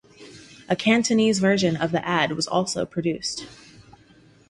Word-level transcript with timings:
A 0.67 0.75
Cantonese 0.75 1.37
version 1.37 1.75
of 1.75 1.91
the 1.91 2.03
ad 2.03 2.31
was 2.31 2.47
also 2.47 2.87
produced. 2.87 3.45